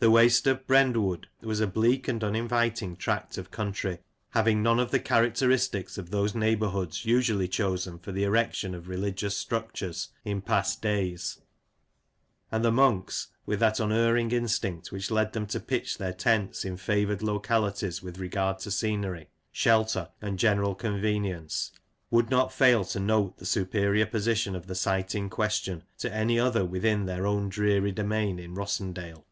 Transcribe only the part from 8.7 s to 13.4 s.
of religious structures in past days \ and the Monks,